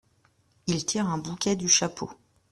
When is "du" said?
1.55-1.67